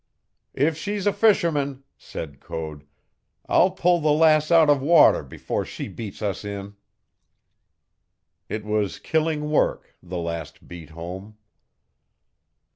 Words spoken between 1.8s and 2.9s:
said Code,